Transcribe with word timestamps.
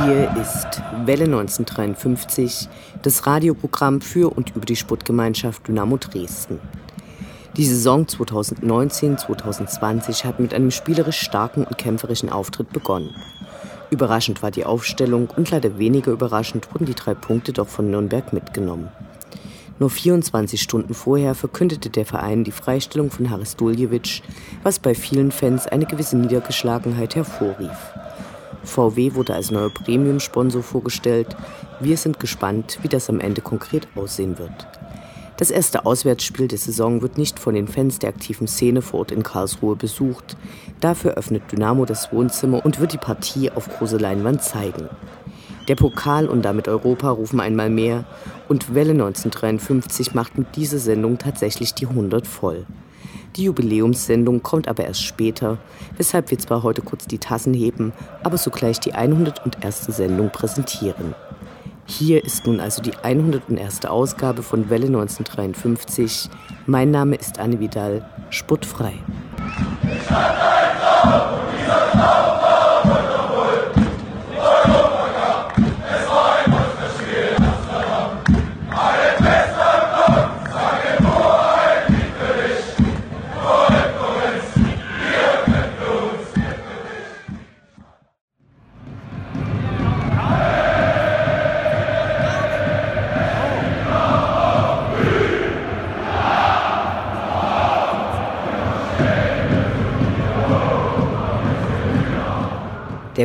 Welle 0.00 1.24
1953 1.24 2.68
das 3.02 3.26
Radioprogramm 3.26 4.00
für 4.00 4.34
und 4.34 4.56
über 4.56 4.64
die 4.64 4.76
Sportgemeinschaft 4.76 5.68
Dynamo 5.68 5.98
Dresden. 5.98 6.58
Die 7.58 7.66
Saison 7.66 8.06
2019-2020 8.06 10.24
hat 10.24 10.40
mit 10.40 10.54
einem 10.54 10.70
spielerisch 10.70 11.20
starken 11.20 11.64
und 11.64 11.76
kämpferischen 11.76 12.30
Auftritt 12.30 12.72
begonnen. 12.72 13.14
Überraschend 13.90 14.42
war 14.42 14.50
die 14.50 14.64
Aufstellung 14.64 15.28
und 15.36 15.50
leider 15.50 15.78
weniger 15.78 16.12
überraschend 16.12 16.72
wurden 16.72 16.86
die 16.86 16.94
drei 16.94 17.12
Punkte 17.12 17.52
doch 17.52 17.68
von 17.68 17.90
Nürnberg 17.90 18.32
mitgenommen. 18.32 18.88
Nur 19.78 19.90
24 19.90 20.62
Stunden 20.62 20.94
vorher 20.94 21.34
verkündete 21.34 21.90
der 21.90 22.06
Verein 22.06 22.44
die 22.44 22.52
Freistellung 22.52 23.10
von 23.10 23.28
Haris 23.30 23.56
Duljevic, 23.56 24.22
was 24.62 24.78
bei 24.78 24.94
vielen 24.94 25.30
Fans 25.30 25.66
eine 25.66 25.84
gewisse 25.84 26.16
Niedergeschlagenheit 26.16 27.16
hervorrief. 27.16 27.92
VW 28.64 29.14
wurde 29.14 29.34
als 29.34 29.50
neuer 29.50 29.70
Premium-Sponsor 29.70 30.62
vorgestellt. 30.62 31.36
Wir 31.80 31.96
sind 31.96 32.20
gespannt, 32.20 32.78
wie 32.82 32.88
das 32.88 33.08
am 33.08 33.20
Ende 33.20 33.40
konkret 33.40 33.88
aussehen 33.94 34.38
wird. 34.38 34.66
Das 35.40 35.50
erste 35.50 35.86
Auswärtsspiel 35.86 36.48
der 36.48 36.58
Saison 36.58 37.00
wird 37.00 37.16
nicht 37.16 37.38
von 37.38 37.54
den 37.54 37.66
Fans 37.66 37.98
der 37.98 38.10
aktiven 38.10 38.46
Szene 38.46 38.82
vor 38.82 39.00
Ort 39.00 39.10
in 39.10 39.22
Karlsruhe 39.22 39.74
besucht. 39.74 40.36
Dafür 40.80 41.12
öffnet 41.12 41.50
Dynamo 41.50 41.86
das 41.86 42.12
Wohnzimmer 42.12 42.62
und 42.62 42.78
wird 42.78 42.92
die 42.92 42.98
Partie 42.98 43.50
auf 43.50 43.66
große 43.66 43.96
Leinwand 43.96 44.42
zeigen. 44.42 44.90
Der 45.66 45.76
Pokal 45.76 46.28
und 46.28 46.42
damit 46.42 46.68
Europa 46.68 47.08
rufen 47.10 47.40
einmal 47.40 47.70
mehr 47.70 48.04
und 48.48 48.74
Welle 48.74 48.90
1953 48.90 50.14
macht 50.14 50.36
mit 50.36 50.56
dieser 50.56 50.78
Sendung 50.78 51.16
tatsächlich 51.16 51.72
die 51.72 51.86
100 51.86 52.26
voll. 52.26 52.66
Die 53.36 53.44
Jubiläumssendung 53.44 54.42
kommt 54.42 54.66
aber 54.66 54.84
erst 54.84 55.02
später, 55.02 55.58
weshalb 55.96 56.30
wir 56.30 56.38
zwar 56.38 56.62
heute 56.62 56.82
kurz 56.82 57.06
die 57.06 57.18
Tassen 57.18 57.54
heben, 57.54 57.92
aber 58.24 58.36
sogleich 58.38 58.80
die 58.80 58.94
101. 58.94 59.84
Sendung 59.86 60.30
präsentieren. 60.30 61.14
Hier 61.86 62.24
ist 62.24 62.46
nun 62.46 62.60
also 62.60 62.82
die 62.82 62.96
101. 62.96 63.84
Ausgabe 63.84 64.42
von 64.42 64.70
Welle 64.70 64.86
1953. 64.86 66.28
Mein 66.66 66.90
Name 66.90 67.16
ist 67.16 67.38
Anne 67.38 67.60
Vidal, 67.60 68.04
spottfrei. 68.30 68.94
Der 71.92 72.29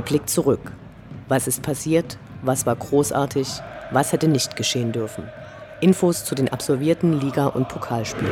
Blick 0.05 0.29
zurück. 0.29 0.71
Was 1.27 1.47
ist 1.47 1.61
passiert? 1.63 2.17
Was 2.43 2.65
war 2.65 2.75
großartig? 2.75 3.47
Was 3.91 4.11
hätte 4.11 4.27
nicht 4.27 4.55
geschehen 4.55 4.91
dürfen? 4.91 5.27
Infos 5.81 6.23
zu 6.23 6.35
den 6.35 6.49
absolvierten 6.49 7.19
Liga- 7.19 7.47
und 7.47 7.67
Pokalspielen. 7.67 8.31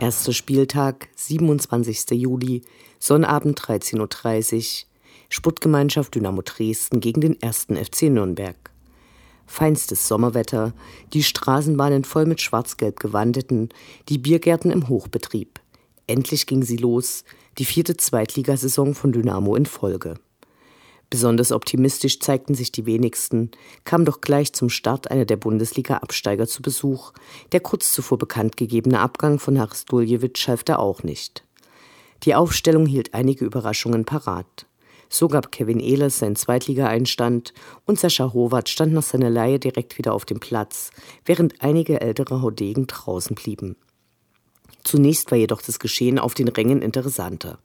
Erster 0.00 0.32
Spieltag, 0.32 1.08
27. 1.16 2.10
Juli, 2.10 2.62
Sonnabend 2.98 3.60
13.30 3.60 4.84
Uhr, 4.84 4.88
Sportgemeinschaft 5.28 6.14
Dynamo 6.14 6.42
Dresden 6.42 7.00
gegen 7.00 7.20
den 7.20 7.42
1. 7.42 7.68
FC 7.82 8.02
Nürnberg 8.10 8.71
feinstes 9.52 10.08
Sommerwetter, 10.08 10.72
die 11.12 11.22
Straßenbahnen 11.22 12.04
voll 12.04 12.24
mit 12.24 12.40
schwarz-gelb 12.40 12.98
gewandeten, 12.98 13.68
die 14.08 14.16
Biergärten 14.16 14.70
im 14.70 14.88
Hochbetrieb. 14.88 15.60
Endlich 16.06 16.46
ging 16.46 16.62
sie 16.62 16.78
los, 16.78 17.24
die 17.58 17.66
vierte 17.66 17.96
Zweitligasaison 17.96 18.94
von 18.94 19.12
Dynamo 19.12 19.54
in 19.54 19.66
Folge. 19.66 20.14
Besonders 21.10 21.52
optimistisch 21.52 22.18
zeigten 22.20 22.54
sich 22.54 22.72
die 22.72 22.86
wenigsten, 22.86 23.50
kam 23.84 24.06
doch 24.06 24.22
gleich 24.22 24.54
zum 24.54 24.70
Start 24.70 25.10
einer 25.10 25.26
der 25.26 25.36
Bundesliga-Absteiger 25.36 26.46
zu 26.46 26.62
Besuch. 26.62 27.12
Der 27.52 27.60
kurz 27.60 27.92
zuvor 27.92 28.16
bekannt 28.16 28.56
gegebene 28.56 29.00
Abgang 29.00 29.38
von 29.38 29.60
Haris 29.60 29.84
Duljevic 29.84 30.42
half 30.48 30.64
da 30.64 30.76
auch 30.76 31.02
nicht. 31.02 31.44
Die 32.22 32.34
Aufstellung 32.34 32.86
hielt 32.86 33.12
einige 33.12 33.44
Überraschungen 33.44 34.06
parat. 34.06 34.66
So 35.12 35.28
gab 35.28 35.52
Kevin 35.52 35.78
Ehlers 35.78 36.20
seinen 36.20 36.36
Zweitligaeinstand 36.36 37.52
und 37.84 38.00
Sascha 38.00 38.32
Howard 38.32 38.70
stand 38.70 38.94
nach 38.94 39.02
seiner 39.02 39.28
Leihe 39.28 39.58
direkt 39.58 39.98
wieder 39.98 40.14
auf 40.14 40.24
dem 40.24 40.40
Platz, 40.40 40.90
während 41.26 41.60
einige 41.60 42.00
ältere 42.00 42.40
Haudegen 42.40 42.86
draußen 42.86 43.36
blieben. 43.36 43.76
Zunächst 44.84 45.30
war 45.30 45.36
jedoch 45.36 45.60
das 45.60 45.78
Geschehen 45.78 46.18
auf 46.18 46.32
den 46.32 46.48
Rängen 46.48 46.80
interessanter. 46.80 47.58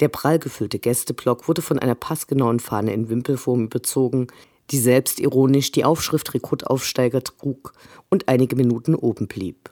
Der 0.00 0.08
prall 0.08 0.40
gefüllte 0.40 0.80
Gästeblock 0.80 1.46
wurde 1.46 1.62
von 1.62 1.78
einer 1.78 1.94
passgenauen 1.94 2.58
Fahne 2.58 2.92
in 2.92 3.08
Wimpelform 3.08 3.66
überzogen, 3.66 4.26
die 4.72 4.80
selbstironisch 4.80 5.70
die 5.70 5.84
Aufschrift 5.84 6.34
Rekrutaufsteiger 6.34 7.22
trug 7.22 7.72
und 8.08 8.26
einige 8.28 8.56
Minuten 8.56 8.96
oben 8.96 9.28
blieb. 9.28 9.70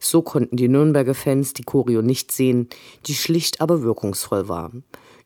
So 0.00 0.22
konnten 0.22 0.56
die 0.56 0.68
Nürnberger 0.68 1.14
Fans 1.14 1.52
die 1.52 1.62
Choreo 1.62 2.02
nicht 2.02 2.32
sehen, 2.32 2.68
die 3.06 3.14
schlicht 3.14 3.60
aber 3.60 3.82
wirkungsvoll 3.82 4.48
war. 4.48 4.72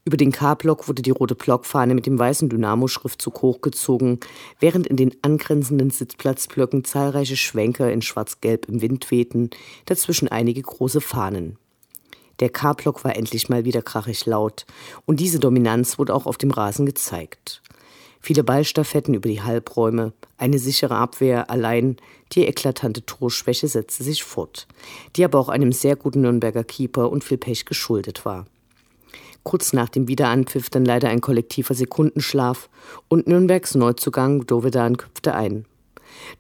Über 0.04 0.16
den 0.16 0.32
K-Block 0.32 0.88
wurde 0.88 1.00
die 1.00 1.12
rote 1.12 1.36
Blockfahne 1.36 1.94
mit 1.94 2.06
dem 2.06 2.18
weißen 2.18 2.48
Dynamo-Schriftzug 2.48 3.40
hochgezogen, 3.40 4.18
während 4.58 4.88
in 4.88 4.96
den 4.96 5.14
angrenzenden 5.22 5.90
Sitzplatzblöcken 5.90 6.84
zahlreiche 6.84 7.36
Schwenker 7.36 7.92
in 7.92 8.02
schwarz-gelb 8.02 8.68
im 8.68 8.82
Wind 8.82 9.12
wehten, 9.12 9.50
dazwischen 9.86 10.26
einige 10.26 10.60
große 10.60 11.00
Fahnen. 11.00 11.56
Der 12.40 12.48
K-Block 12.48 13.04
war 13.04 13.14
endlich 13.14 13.48
mal 13.48 13.64
wieder 13.64 13.80
krachig 13.80 14.26
laut, 14.26 14.66
und 15.06 15.20
diese 15.20 15.38
Dominanz 15.38 16.00
wurde 16.00 16.14
auch 16.14 16.26
auf 16.26 16.36
dem 16.36 16.50
Rasen 16.50 16.84
gezeigt. 16.84 17.62
Viele 18.20 18.42
Ballstaffetten 18.42 19.14
über 19.14 19.28
die 19.28 19.42
Halbräume, 19.42 20.12
eine 20.36 20.58
sichere 20.58 20.96
Abwehr, 20.96 21.48
allein 21.48 21.96
die 22.32 22.46
eklatante 22.46 23.06
Torschwäche 23.06 23.68
setzte 23.68 24.02
sich 24.02 24.24
fort, 24.24 24.66
die 25.14 25.24
aber 25.24 25.38
auch 25.38 25.48
einem 25.48 25.70
sehr 25.70 25.94
guten 25.94 26.22
Nürnberger 26.22 26.64
Keeper 26.64 27.10
und 27.10 27.22
viel 27.22 27.38
Pech 27.38 27.66
geschuldet 27.66 28.24
war. 28.24 28.46
Kurz 29.44 29.72
nach 29.72 29.88
dem 29.88 30.08
Wiederanpfiff 30.08 30.70
dann 30.70 30.84
leider 30.84 31.08
ein 31.08 31.20
kollektiver 31.20 31.74
Sekundenschlaf 31.74 32.68
und 33.08 33.26
Nürnbergs 33.26 33.74
Neuzugang 33.74 34.46
Dovedan 34.46 34.96
köpfte 34.96 35.34
ein. 35.34 35.66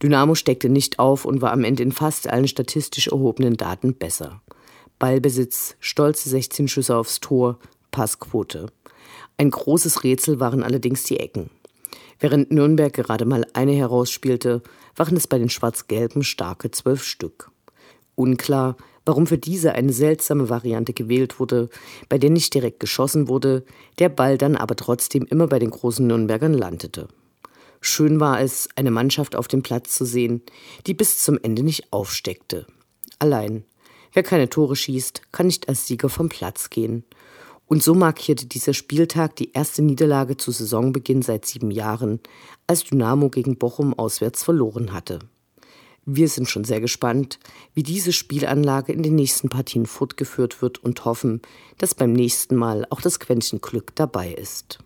Dynamo 0.02 0.34
steckte 0.34 0.68
nicht 0.68 0.98
auf 0.98 1.24
und 1.24 1.40
war 1.40 1.52
am 1.52 1.64
Ende 1.64 1.82
in 1.82 1.92
fast 1.92 2.28
allen 2.28 2.46
statistisch 2.46 3.08
erhobenen 3.08 3.56
Daten 3.56 3.94
besser. 3.94 4.40
Ballbesitz, 4.98 5.76
stolze 5.80 6.28
16 6.28 6.68
Schüsse 6.68 6.96
aufs 6.96 7.20
Tor, 7.20 7.58
Passquote. 7.90 8.66
Ein 9.36 9.50
großes 9.50 10.04
Rätsel 10.04 10.38
waren 10.38 10.62
allerdings 10.62 11.02
die 11.04 11.18
Ecken. 11.18 11.50
Während 12.20 12.52
Nürnberg 12.52 12.92
gerade 12.92 13.24
mal 13.24 13.44
eine 13.52 13.72
herausspielte, 13.72 14.62
waren 14.94 15.16
es 15.16 15.26
bei 15.26 15.38
den 15.38 15.48
Schwarz-Gelben 15.48 16.22
starke 16.22 16.70
zwölf 16.70 17.02
Stück. 17.02 17.50
Unklar, 18.14 18.76
warum 19.04 19.26
für 19.26 19.38
diese 19.38 19.72
eine 19.74 19.92
seltsame 19.92 20.48
Variante 20.48 20.92
gewählt 20.92 21.40
wurde, 21.40 21.68
bei 22.08 22.18
der 22.18 22.30
nicht 22.30 22.54
direkt 22.54 22.80
geschossen 22.80 23.28
wurde, 23.28 23.64
der 23.98 24.08
Ball 24.08 24.38
dann 24.38 24.56
aber 24.56 24.76
trotzdem 24.76 25.24
immer 25.24 25.46
bei 25.46 25.58
den 25.58 25.70
großen 25.70 26.06
Nürnbergern 26.06 26.54
landete. 26.54 27.08
Schön 27.80 28.20
war 28.20 28.40
es, 28.40 28.68
eine 28.76 28.92
Mannschaft 28.92 29.34
auf 29.34 29.48
dem 29.48 29.62
Platz 29.62 29.96
zu 29.96 30.04
sehen, 30.04 30.42
die 30.86 30.94
bis 30.94 31.24
zum 31.24 31.38
Ende 31.42 31.64
nicht 31.64 31.92
aufsteckte. 31.92 32.66
Allein. 33.18 33.64
Wer 34.12 34.22
keine 34.22 34.48
Tore 34.48 34.76
schießt, 34.76 35.32
kann 35.32 35.46
nicht 35.46 35.68
als 35.68 35.86
Sieger 35.86 36.08
vom 36.08 36.28
Platz 36.28 36.70
gehen. 36.70 37.04
Und 37.66 37.82
so 37.82 37.94
markierte 37.94 38.46
dieser 38.46 38.74
Spieltag 38.74 39.36
die 39.36 39.52
erste 39.52 39.82
Niederlage 39.82 40.36
zu 40.36 40.50
Saisonbeginn 40.50 41.22
seit 41.22 41.46
sieben 41.46 41.70
Jahren, 41.70 42.20
als 42.66 42.84
Dynamo 42.84 43.30
gegen 43.30 43.56
Bochum 43.56 43.94
auswärts 43.94 44.44
verloren 44.44 44.92
hatte. 44.92 45.20
Wir 46.04 46.28
sind 46.28 46.48
schon 46.48 46.64
sehr 46.64 46.80
gespannt, 46.80 47.38
wie 47.74 47.84
diese 47.84 48.12
Spielanlage 48.12 48.92
in 48.92 49.04
den 49.04 49.14
nächsten 49.14 49.48
Partien 49.48 49.86
fortgeführt 49.86 50.60
wird 50.60 50.78
und 50.78 51.04
hoffen, 51.04 51.40
dass 51.78 51.94
beim 51.94 52.12
nächsten 52.12 52.56
Mal 52.56 52.86
auch 52.90 53.00
das 53.00 53.20
Quäntchen 53.20 53.60
Glück 53.60 53.94
dabei 53.94 54.32
ist. 54.32 54.80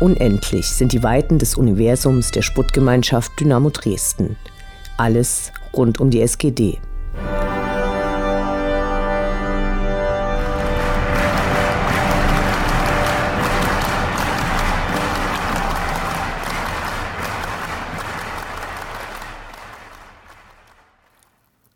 Unendlich 0.00 0.66
sind 0.66 0.92
die 0.92 1.02
Weiten 1.02 1.38
des 1.38 1.56
Universums 1.56 2.30
der 2.30 2.42
Sputtgemeinschaft 2.42 3.38
Dynamo 3.38 3.68
Dresden. 3.68 4.36
Alles 4.96 5.52
rund 5.74 6.00
um 6.00 6.08
die 6.08 6.22
SGD. 6.22 6.78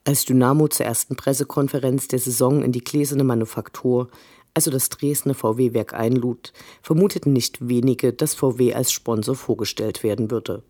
Als 0.08 0.24
Dynamo 0.24 0.68
zur 0.68 0.86
ersten 0.86 1.16
Pressekonferenz 1.16 2.08
der 2.08 2.18
Saison 2.18 2.62
in 2.62 2.72
die 2.72 2.80
Gläserne 2.80 3.24
Manufaktur, 3.24 4.08
also 4.54 4.70
das 4.70 4.88
Dresdner 4.88 5.34
VW-Werk 5.34 5.92
einlud, 5.92 6.54
vermuteten 6.80 7.34
nicht 7.34 7.68
wenige, 7.68 8.14
dass 8.14 8.32
VW 8.32 8.72
als 8.72 8.90
Sponsor 8.90 9.34
vorgestellt 9.34 10.02
werden 10.02 10.30
würde. 10.30 10.62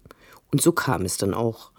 Und 0.50 0.60
so 0.60 0.72
kam 0.72 1.04
es 1.04 1.18
dann 1.18 1.34
auch. 1.34 1.70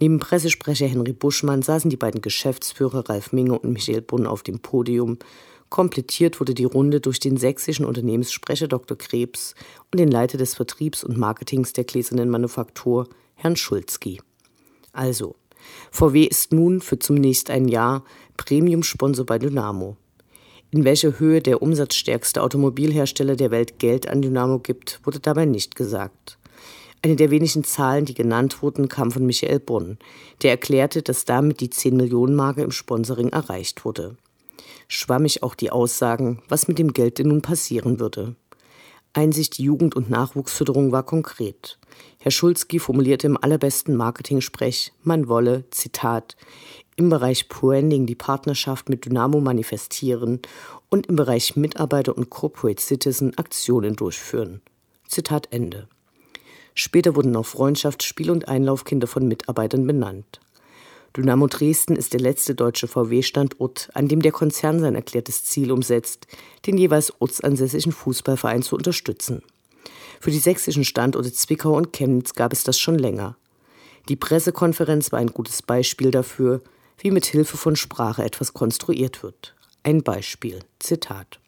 Neben 0.00 0.20
Pressesprecher 0.20 0.86
Henry 0.86 1.12
Buschmann 1.12 1.60
saßen 1.60 1.90
die 1.90 1.98
beiden 1.98 2.22
Geschäftsführer 2.22 3.06
Ralf 3.06 3.30
Minge 3.30 3.58
und 3.58 3.70
Michael 3.70 4.00
Bunn 4.00 4.26
auf 4.26 4.42
dem 4.42 4.60
Podium. 4.60 5.18
Komplettiert 5.68 6.40
wurde 6.40 6.54
die 6.54 6.64
Runde 6.64 7.02
durch 7.02 7.20
den 7.20 7.36
sächsischen 7.36 7.84
Unternehmenssprecher 7.84 8.68
Dr. 8.68 8.96
Krebs 8.96 9.54
und 9.90 9.98
den 9.98 10.10
Leiter 10.10 10.38
des 10.38 10.54
Vertriebs 10.54 11.04
und 11.04 11.18
Marketings 11.18 11.74
der 11.74 11.84
Gläsernen 11.84 12.30
Manufaktur, 12.30 13.06
Herrn 13.34 13.56
Schulzki. 13.56 14.18
Also, 14.94 15.36
VW 15.90 16.24
ist 16.24 16.52
nun 16.52 16.80
für 16.80 16.98
zunächst 16.98 17.50
ein 17.50 17.68
Jahr 17.68 18.04
Premium-Sponsor 18.36 19.26
bei 19.26 19.38
Dynamo. 19.38 19.96
In 20.70 20.84
welcher 20.84 21.18
Höhe 21.18 21.42
der 21.42 21.60
umsatzstärkste 21.60 22.42
Automobilhersteller 22.42 23.36
der 23.36 23.50
Welt 23.50 23.78
Geld 23.78 24.08
an 24.08 24.22
Dynamo 24.22 24.58
gibt, 24.58 25.00
wurde 25.04 25.20
dabei 25.20 25.44
nicht 25.44 25.76
gesagt. 25.76 26.38
Eine 27.02 27.16
der 27.16 27.30
wenigen 27.30 27.64
Zahlen, 27.64 28.04
die 28.04 28.14
genannt 28.14 28.62
wurden, 28.62 28.88
kam 28.88 29.10
von 29.10 29.26
Michael 29.26 29.58
Bonn, 29.58 29.98
der 30.42 30.52
erklärte, 30.52 31.02
dass 31.02 31.24
damit 31.24 31.60
die 31.60 31.68
10-Millionen-Marke 31.68 32.62
im 32.62 32.70
Sponsoring 32.70 33.30
erreicht 33.30 33.84
wurde. 33.84 34.16
Schwammig 34.86 35.42
auch 35.42 35.54
die 35.54 35.70
Aussagen, 35.70 36.42
was 36.48 36.68
mit 36.68 36.78
dem 36.78 36.92
Geld 36.92 37.18
denn 37.18 37.28
nun 37.28 37.42
passieren 37.42 37.98
würde. 37.98 38.36
Einsicht 39.14 39.58
Jugend- 39.58 39.96
und 39.96 40.10
Nachwuchsförderung 40.10 40.92
war 40.92 41.02
konkret. 41.02 41.78
Herr 42.22 42.30
Schulzki 42.30 42.78
formulierte 42.78 43.26
im 43.26 43.36
allerbesten 43.36 43.96
Marketing-Sprech, 43.96 44.92
man 45.02 45.26
wolle, 45.26 45.64
Zitat, 45.72 46.36
im 46.94 47.08
Bereich 47.08 47.48
Branding 47.48 48.06
die 48.06 48.14
Partnerschaft 48.14 48.88
mit 48.88 49.04
Dynamo 49.04 49.40
manifestieren 49.40 50.40
und 50.88 51.08
im 51.08 51.16
Bereich 51.16 51.56
Mitarbeiter 51.56 52.16
und 52.16 52.30
Corporate 52.30 52.80
Citizen 52.80 53.36
Aktionen 53.38 53.96
durchführen. 53.96 54.60
Zitat 55.08 55.48
Ende. 55.50 55.88
Später 56.74 57.16
wurden 57.16 57.34
auch 57.34 57.44
Freundschaft, 57.44 58.04
Spiel- 58.04 58.30
und 58.30 58.46
Einlaufkinder 58.46 59.08
von 59.08 59.26
Mitarbeitern 59.26 59.84
benannt. 59.84 60.38
Dynamo 61.16 61.48
Dresden 61.48 61.96
ist 61.96 62.12
der 62.12 62.20
letzte 62.20 62.54
deutsche 62.54 62.86
VW-Standort, 62.86 63.88
an 63.94 64.06
dem 64.06 64.22
der 64.22 64.30
Konzern 64.30 64.78
sein 64.78 64.94
erklärtes 64.94 65.42
Ziel 65.42 65.72
umsetzt, 65.72 66.28
den 66.66 66.78
jeweils 66.78 67.12
ortsansässigen 67.20 67.90
Fußballverein 67.90 68.62
zu 68.62 68.76
unterstützen. 68.76 69.42
Für 70.22 70.30
die 70.30 70.38
sächsischen 70.38 70.84
Standorte 70.84 71.32
Zwickau 71.32 71.76
und 71.76 71.92
Chemnitz 71.92 72.34
gab 72.34 72.52
es 72.52 72.62
das 72.62 72.78
schon 72.78 72.96
länger. 72.96 73.36
Die 74.08 74.14
Pressekonferenz 74.14 75.10
war 75.10 75.18
ein 75.18 75.32
gutes 75.32 75.62
Beispiel 75.62 76.12
dafür, 76.12 76.62
wie 76.98 77.10
mit 77.10 77.26
Hilfe 77.26 77.56
von 77.56 77.74
Sprache 77.74 78.22
etwas 78.22 78.54
konstruiert 78.54 79.24
wird. 79.24 79.56
Ein 79.82 80.04
Beispiel, 80.04 80.60
Zitat. 80.78 81.40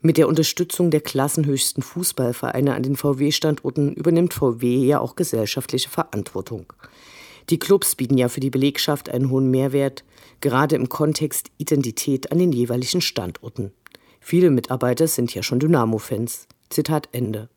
Mit 0.00 0.16
der 0.16 0.26
Unterstützung 0.26 0.90
der 0.90 1.02
klassenhöchsten 1.02 1.82
Fußballvereine 1.82 2.74
an 2.74 2.82
den 2.82 2.96
VW-Standorten 2.96 3.92
übernimmt 3.92 4.32
VW 4.32 4.86
ja 4.86 4.98
auch 4.98 5.14
gesellschaftliche 5.14 5.90
Verantwortung. 5.90 6.72
Die 7.50 7.58
Clubs 7.58 7.94
bieten 7.94 8.16
ja 8.16 8.30
für 8.30 8.40
die 8.40 8.48
Belegschaft 8.48 9.10
einen 9.10 9.28
hohen 9.28 9.50
Mehrwert, 9.50 10.02
gerade 10.40 10.76
im 10.76 10.88
Kontext 10.88 11.50
Identität 11.58 12.32
an 12.32 12.38
den 12.38 12.52
jeweiligen 12.52 13.02
Standorten. 13.02 13.74
Viele 14.18 14.48
Mitarbeiter 14.48 15.06
sind 15.08 15.34
ja 15.34 15.42
schon 15.42 15.60
Dynamo-Fans. 15.60 16.48
Zitat 16.70 17.10
Ende. 17.12 17.50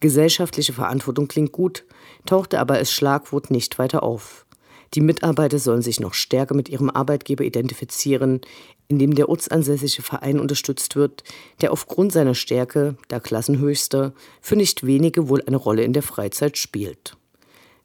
Gesellschaftliche 0.00 0.72
Verantwortung 0.72 1.26
klingt 1.28 1.52
gut, 1.52 1.84
tauchte 2.26 2.60
aber 2.60 2.74
als 2.74 2.92
Schlagwort 2.92 3.50
nicht 3.50 3.78
weiter 3.78 4.02
auf. 4.02 4.46
Die 4.94 5.00
Mitarbeiter 5.00 5.58
sollen 5.58 5.82
sich 5.82 6.00
noch 6.00 6.14
stärker 6.14 6.54
mit 6.54 6.68
ihrem 6.68 6.90
Arbeitgeber 6.90 7.44
identifizieren, 7.44 8.40
indem 8.88 9.14
der 9.14 9.28
ortsansässige 9.28 10.02
Verein 10.02 10.38
unterstützt 10.38 10.96
wird, 10.96 11.24
der 11.60 11.72
aufgrund 11.72 12.12
seiner 12.12 12.34
Stärke, 12.34 12.96
der 13.10 13.20
Klassenhöchster, 13.20 14.12
für 14.40 14.56
nicht 14.56 14.86
wenige 14.86 15.28
wohl 15.28 15.42
eine 15.46 15.56
Rolle 15.56 15.82
in 15.82 15.92
der 15.92 16.02
Freizeit 16.02 16.56
spielt. 16.56 17.16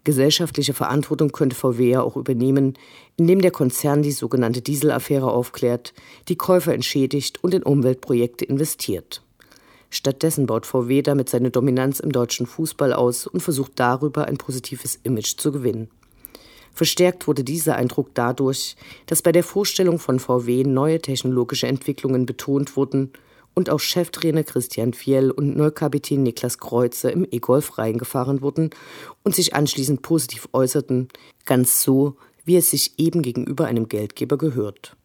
Gesellschaftliche 0.04 0.74
Verantwortung 0.74 1.32
könnte 1.32 1.56
VW 1.56 1.90
ja 1.90 2.02
auch 2.02 2.18
übernehmen, 2.18 2.78
indem 3.18 3.42
der 3.42 3.52
Konzern 3.52 4.02
die 4.02 4.12
sogenannte 4.12 4.62
Dieselaffäre 4.62 5.32
aufklärt, 5.32 5.94
die 6.28 6.36
Käufer 6.36 6.74
entschädigt 6.74 7.44
und 7.44 7.54
in 7.54 7.64
Umweltprojekte 7.64 8.46
investiert. 8.46 9.22
Stattdessen 9.92 10.48
baut 10.48 10.66
VW 10.66 11.02
damit 11.02 11.30
seine 11.30 11.52
Dominanz 11.52 12.00
im 12.00 12.14
deutschen 12.14 12.48
Fußball 12.48 12.94
aus 12.94 13.28
und 13.28 13.42
versucht 13.42 13.74
darüber 13.76 14.26
ein 14.26 14.38
positives 14.38 14.98
Image 15.04 15.38
zu 15.38 15.52
gewinnen. 15.52 15.90
Verstärkt 16.74 17.28
wurde 17.28 17.44
dieser 17.44 17.76
Eindruck 17.76 18.12
dadurch, 18.14 18.78
dass 19.06 19.22
bei 19.22 19.34
der 19.34 19.44
Vorstellung 19.44 20.00
von 20.00 20.20
VW 20.20 20.64
neue 20.64 21.02
technologische 21.02 21.68
Entwicklungen 21.68 22.26
betont 22.26 22.78
wurden 22.78 23.12
und 23.54 23.70
auch 23.70 23.82
Cheftrainer 23.82 24.46
Christian 24.46 24.94
Fiel 24.94 25.30
und 25.30 25.58
Neukapitän 25.58 26.24
Niklas 26.24 26.58
Kreuzer 26.58 27.12
im 27.12 27.28
E-Golf 27.30 27.78
reingefahren 27.78 28.42
wurden 28.42 28.70
und 29.24 29.36
sich 29.36 29.54
anschließend 29.54 30.02
positiv 30.02 30.48
äußerten, 30.54 31.10
ganz 31.46 31.84
so, 31.84 32.16
wie 32.46 32.56
es 32.56 32.70
sich 32.70 32.98
eben 32.98 33.22
gegenüber 33.22 33.66
einem 33.66 33.90
Geldgeber 33.90 34.38
gehört. 34.38 34.96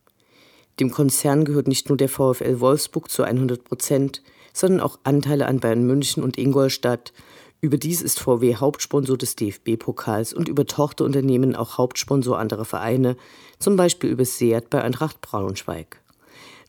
Dem 0.78 0.92
Konzern 0.92 1.44
gehört 1.44 1.66
nicht 1.66 1.88
nur 1.88 1.98
der 1.98 2.08
VfL 2.08 2.60
Wolfsburg 2.60 3.10
zu 3.10 3.24
100 3.24 3.64
Prozent, 3.64 4.22
sondern 4.56 4.80
auch 4.80 4.98
Anteile 5.04 5.46
an 5.46 5.60
Bayern 5.60 5.86
München 5.86 6.22
und 6.22 6.38
Ingolstadt. 6.38 7.12
Überdies 7.60 8.00
ist 8.00 8.18
VW 8.18 8.56
Hauptsponsor 8.56 9.18
des 9.18 9.36
DFB-Pokals 9.36 10.32
und 10.32 10.48
über 10.48 10.64
Tochterunternehmen 10.64 11.54
auch 11.54 11.76
Hauptsponsor 11.76 12.38
anderer 12.38 12.64
Vereine, 12.64 13.16
zum 13.58 13.76
Beispiel 13.76 14.08
über 14.08 14.24
Seat 14.24 14.70
bei 14.70 14.80
Eintracht 14.82 15.20
Braunschweig. 15.20 16.00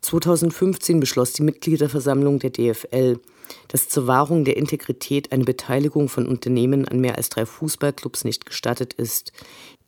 2015 0.01 0.99
beschloss 0.99 1.31
die 1.31 1.43
Mitgliederversammlung 1.43 2.39
der 2.39 2.49
DFL, 2.49 3.19
dass 3.69 3.87
zur 3.87 4.05
Wahrung 4.05 4.43
der 4.43 4.57
Integrität 4.57 5.31
eine 5.31 5.45
Beteiligung 5.45 6.09
von 6.09 6.27
Unternehmen 6.27 6.85
an 6.85 6.99
mehr 6.99 7.15
als 7.15 7.29
drei 7.29 7.45
Fußballclubs 7.45 8.25
nicht 8.25 8.45
gestattet 8.45 8.93
ist. 8.95 9.31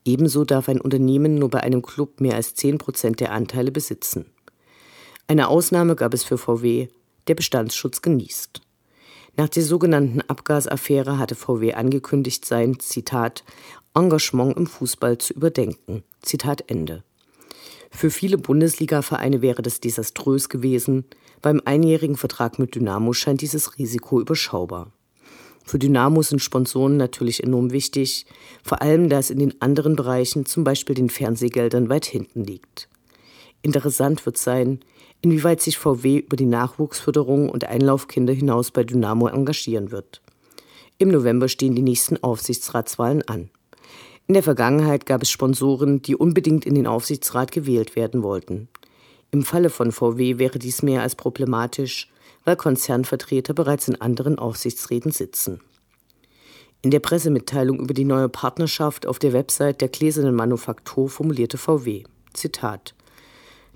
Ebenso 0.05 0.45
darf 0.45 0.69
ein 0.69 0.79
Unternehmen 0.79 1.35
nur 1.35 1.49
bei 1.49 1.59
einem 1.59 1.81
Club 1.81 2.21
mehr 2.21 2.35
als 2.35 2.55
10 2.55 2.77
Prozent 2.77 3.19
der 3.19 3.33
Anteile 3.33 3.71
besitzen. 3.71 4.25
Eine 5.27 5.49
Ausnahme 5.49 5.95
gab 5.95 6.13
es 6.13 6.23
für 6.23 6.37
VW, 6.37 6.87
der 7.29 7.35
Bestandsschutz 7.35 8.01
genießt. 8.01 8.61
Nach 9.37 9.47
der 9.47 9.63
sogenannten 9.63 10.21
Abgasaffäre 10.21 11.17
hatte 11.17 11.35
VW 11.35 11.73
angekündigt, 11.73 12.43
sein 12.43 12.79
Zitat 12.79 13.45
Engagement 13.95 14.57
im 14.57 14.67
Fußball 14.67 15.17
zu 15.17 15.33
überdenken. 15.33 16.03
Zitat 16.21 16.65
Ende. 16.67 17.03
Für 17.91 18.11
viele 18.11 18.37
Bundesliga-Vereine 18.37 19.41
wäre 19.41 19.61
das 19.61 19.79
desaströs 19.79 20.49
gewesen. 20.49 21.05
Beim 21.41 21.61
einjährigen 21.63 22.17
Vertrag 22.17 22.59
mit 22.59 22.75
Dynamo 22.75 23.13
scheint 23.13 23.41
dieses 23.41 23.77
Risiko 23.77 24.19
überschaubar. 24.19 24.91
Für 25.63 25.79
Dynamo 25.79 26.21
sind 26.21 26.41
Sponsoren 26.41 26.97
natürlich 26.97 27.43
enorm 27.43 27.71
wichtig, 27.71 28.25
vor 28.63 28.81
allem 28.81 29.07
da 29.07 29.19
es 29.19 29.29
in 29.29 29.39
den 29.39 29.61
anderen 29.61 29.95
Bereichen, 29.95 30.45
zum 30.45 30.63
Beispiel 30.63 30.95
den 30.95 31.09
Fernsehgeldern, 31.09 31.89
weit 31.89 32.05
hinten 32.05 32.43
liegt. 32.43 32.88
Interessant 33.61 34.25
wird 34.25 34.37
sein, 34.37 34.79
inwieweit 35.21 35.61
sich 35.61 35.77
VW 35.77 36.19
über 36.19 36.37
die 36.37 36.45
Nachwuchsförderung 36.45 37.49
und 37.49 37.65
Einlaufkinder 37.65 38.33
hinaus 38.33 38.71
bei 38.71 38.83
Dynamo 38.83 39.27
engagieren 39.27 39.91
wird. 39.91 40.21
Im 40.97 41.09
November 41.09 41.47
stehen 41.47 41.75
die 41.75 41.81
nächsten 41.81 42.21
Aufsichtsratswahlen 42.23 43.27
an. 43.27 43.49
In 44.27 44.33
der 44.33 44.43
Vergangenheit 44.43 45.05
gab 45.05 45.23
es 45.23 45.31
Sponsoren, 45.31 46.01
die 46.01 46.15
unbedingt 46.15 46.65
in 46.65 46.75
den 46.75 46.87
Aufsichtsrat 46.87 47.51
gewählt 47.51 47.95
werden 47.95 48.21
wollten. 48.21 48.69
Im 49.31 49.43
Falle 49.43 49.69
von 49.69 49.91
VW 49.91 50.37
wäre 50.37 50.59
dies 50.59 50.83
mehr 50.83 51.01
als 51.01 51.15
problematisch, 51.15 52.11
weil 52.45 52.55
Konzernvertreter 52.55 53.53
bereits 53.53 53.87
in 53.87 53.99
anderen 53.99 54.39
Aufsichtsräten 54.39 55.11
sitzen. 55.11 55.61
In 56.81 56.91
der 56.91 56.99
Pressemitteilung 56.99 57.79
über 57.79 57.93
die 57.93 58.05
neue 58.05 58.29
Partnerschaft 58.29 59.05
auf 59.05 59.19
der 59.19 59.33
Website 59.33 59.81
der 59.81 59.89
Gläsernen 59.89 60.35
Manufaktur 60.35 61.09
formulierte 61.09 61.57
VW. 61.57 62.03
Zitat 62.33 62.93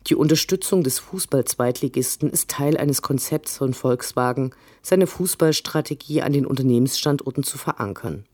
die 0.07 0.15
Unterstützung 0.15 0.83
des 0.83 0.99
Fußball-Zweitligisten 0.99 2.29
ist 2.29 2.49
Teil 2.49 2.75
eines 2.75 3.01
Konzepts 3.01 3.57
von 3.57 3.73
Volkswagen, 3.73 4.51
seine 4.81 5.07
Fußballstrategie 5.07 6.21
an 6.21 6.33
den 6.33 6.45
Unternehmensstandorten 6.45 7.43
zu 7.43 7.57
verankern. 7.57 8.25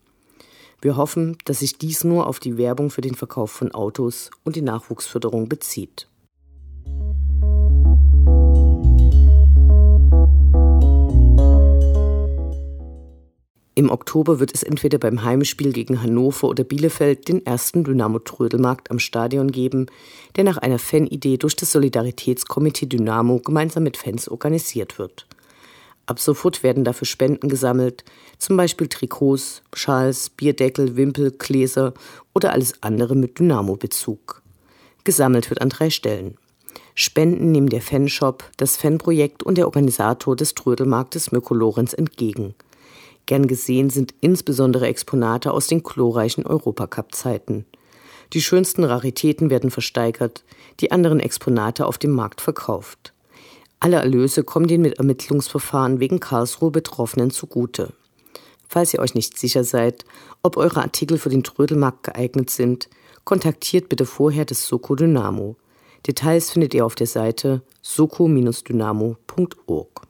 Wir 0.81 0.97
hoffen, 0.97 1.37
dass 1.45 1.59
sich 1.59 1.77
dies 1.77 2.03
nur 2.03 2.25
auf 2.25 2.39
die 2.39 2.57
Werbung 2.57 2.89
für 2.89 3.01
den 3.01 3.13
Verkauf 3.13 3.51
von 3.51 3.71
Autos 3.73 4.31
und 4.43 4.55
die 4.55 4.61
Nachwuchsförderung 4.61 5.47
bezieht. 5.47 6.07
Im 13.79 13.89
Oktober 13.91 14.41
wird 14.41 14.53
es 14.53 14.63
entweder 14.63 14.97
beim 14.97 15.23
Heimspiel 15.23 15.71
gegen 15.71 16.03
Hannover 16.03 16.49
oder 16.49 16.65
Bielefeld 16.65 17.29
den 17.29 17.45
ersten 17.45 17.85
Dynamo-Trödelmarkt 17.85 18.91
am 18.91 18.99
Stadion 18.99 19.53
geben, 19.53 19.85
der 20.35 20.43
nach 20.43 20.57
einer 20.57 20.79
Fanidee 20.79 21.37
durch 21.37 21.55
das 21.55 21.71
Solidaritätskomitee 21.71 22.87
Dynamo 22.87 23.39
gemeinsam 23.39 23.83
mit 23.83 23.95
Fans 23.95 24.27
organisiert 24.27 24.99
wird. 24.99 25.27
Ab 26.07 26.19
sofort 26.19 26.61
werden 26.61 26.83
dafür 26.83 27.07
Spenden 27.07 27.47
gesammelt, 27.47 28.03
zum 28.37 28.57
Beispiel 28.57 28.89
Trikots, 28.89 29.61
Schals, 29.73 30.29
Bierdeckel, 30.29 30.97
Wimpel, 30.97 31.31
Gläser 31.31 31.93
oder 32.35 32.51
alles 32.51 32.83
andere 32.83 33.15
mit 33.15 33.39
Dynamo-Bezug. 33.39 34.41
Gesammelt 35.05 35.49
wird 35.49 35.61
an 35.61 35.69
drei 35.69 35.89
Stellen. 35.89 36.35
Spenden 36.95 37.53
nehmen 37.53 37.69
der 37.69 37.81
Fanshop, 37.81 38.43
das 38.57 38.75
Fanprojekt 38.75 39.41
und 39.41 39.57
der 39.57 39.67
Organisator 39.67 40.35
des 40.35 40.53
Trödelmarktes 40.53 41.31
Mirko 41.31 41.53
Lorenz 41.53 41.93
entgegen– 41.93 42.55
Gern 43.25 43.47
gesehen 43.47 43.89
sind 43.89 44.13
insbesondere 44.21 44.87
Exponate 44.87 45.51
aus 45.51 45.67
den 45.67 45.83
glorreichen 45.83 46.45
Europacup-Zeiten. 46.45 47.65
Die 48.33 48.41
schönsten 48.41 48.83
Raritäten 48.83 49.49
werden 49.49 49.71
versteigert, 49.71 50.43
die 50.79 50.91
anderen 50.91 51.19
Exponate 51.19 51.85
auf 51.85 51.97
dem 51.97 52.11
Markt 52.11 52.41
verkauft. 52.41 53.13
Alle 53.79 53.97
Erlöse 53.97 54.43
kommen 54.43 54.67
den 54.67 54.81
mit 54.81 54.97
Ermittlungsverfahren 54.97 55.99
wegen 55.99 56.19
Karlsruhe 56.19 56.69
Betroffenen 56.69 57.31
zugute. 57.31 57.93
Falls 58.67 58.93
ihr 58.93 58.99
euch 58.99 59.15
nicht 59.15 59.39
sicher 59.39 59.63
seid, 59.63 60.05
ob 60.43 60.57
eure 60.57 60.81
Artikel 60.81 61.17
für 61.17 61.29
den 61.29 61.43
Trödelmarkt 61.43 62.03
geeignet 62.03 62.51
sind, 62.51 62.89
kontaktiert 63.23 63.89
bitte 63.89 64.05
vorher 64.05 64.45
das 64.45 64.67
Soko 64.67 64.95
Dynamo. 64.95 65.55
Details 66.05 66.51
findet 66.51 66.73
ihr 66.73 66.85
auf 66.85 66.95
der 66.95 67.07
Seite 67.07 67.61
soko-dynamo.org. 67.81 70.08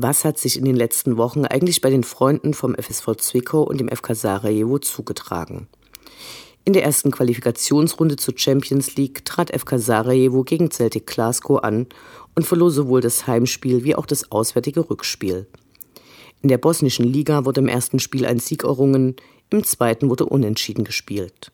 Was 0.00 0.24
hat 0.24 0.38
sich 0.38 0.56
in 0.56 0.64
den 0.64 0.76
letzten 0.76 1.16
Wochen 1.16 1.44
eigentlich 1.44 1.80
bei 1.80 1.90
den 1.90 2.04
Freunden 2.04 2.54
vom 2.54 2.76
FSV 2.76 3.16
Zwickau 3.16 3.64
und 3.64 3.80
dem 3.80 3.88
FK 3.88 4.14
Sarajevo 4.14 4.78
zugetragen? 4.78 5.66
In 6.64 6.72
der 6.72 6.84
ersten 6.84 7.10
Qualifikationsrunde 7.10 8.14
zur 8.14 8.34
Champions 8.36 8.94
League 8.94 9.24
trat 9.24 9.50
FK 9.50 9.76
Sarajevo 9.80 10.44
gegen 10.44 10.70
Celtic 10.70 11.08
Glasgow 11.08 11.64
an 11.64 11.86
und 12.36 12.46
verlor 12.46 12.70
sowohl 12.70 13.00
das 13.00 13.26
Heimspiel 13.26 13.82
wie 13.82 13.96
auch 13.96 14.06
das 14.06 14.30
auswärtige 14.30 14.88
Rückspiel. 14.88 15.48
In 16.42 16.48
der 16.48 16.58
bosnischen 16.58 17.04
Liga 17.04 17.44
wurde 17.44 17.60
im 17.60 17.66
ersten 17.66 17.98
Spiel 17.98 18.24
ein 18.24 18.38
Sieg 18.38 18.62
errungen, 18.62 19.16
im 19.50 19.64
zweiten 19.64 20.10
wurde 20.10 20.26
unentschieden 20.26 20.84
gespielt. 20.84 21.50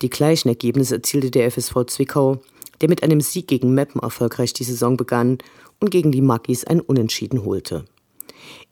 Die 0.00 0.10
gleichen 0.10 0.48
Ergebnisse 0.48 0.94
erzielte 0.94 1.32
der 1.32 1.50
FSV 1.50 1.86
Zwickau, 1.88 2.40
der 2.80 2.88
mit 2.88 3.02
einem 3.02 3.20
Sieg 3.20 3.46
gegen 3.48 3.74
Meppen 3.74 4.00
erfolgreich 4.00 4.52
die 4.52 4.64
Saison 4.64 4.96
begann 4.96 5.38
und 5.80 5.90
gegen 5.90 6.12
die 6.12 6.22
Magis 6.22 6.64
ein 6.64 6.80
Unentschieden 6.80 7.44
holte. 7.44 7.84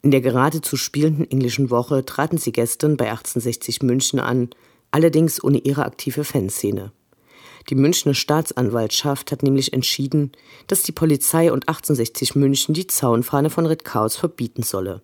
In 0.03 0.11
der 0.11 0.21
geradezu 0.21 0.77
spielenden 0.77 1.31
englischen 1.31 1.71
Woche 1.71 2.05
traten 2.05 2.39
sie 2.39 2.53
gestern 2.53 2.97
bei 2.97 3.11
1860 3.11 3.83
München 3.83 4.21
an, 4.21 4.51
allerdings 4.91 5.43
ohne 5.43 5.59
ihre 5.59 5.85
aktive 5.85 6.25
Fanszene. 6.25 6.93
Die 7.69 7.75
Münchner 7.75 8.15
Staatsanwaltschaft 8.15 9.31
hat 9.31 9.43
nämlich 9.43 9.75
entschieden, 9.75 10.33
dass 10.69 10.83
die 10.83 10.93
Polizei 10.93 11.53
und 11.53 11.69
1860 11.69 12.35
München 12.35 12.73
die 12.73 12.87
Zaunfahne 12.87 13.51
von 13.51 13.67
Red 13.67 13.85
Chaos 13.85 14.17
verbieten 14.17 14.63
solle. 14.63 15.03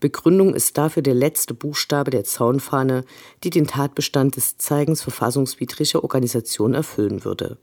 Begründung 0.00 0.54
ist 0.54 0.76
dafür 0.76 1.02
der 1.02 1.14
letzte 1.14 1.54
Buchstabe 1.54 2.10
der 2.10 2.24
Zaunfahne, 2.24 3.04
die 3.42 3.48
den 3.48 3.66
Tatbestand 3.66 4.36
des 4.36 4.58
Zeigens 4.58 5.00
verfassungswidriger 5.00 6.02
Organisation 6.02 6.74
erfüllen 6.74 7.24
würde 7.24 7.56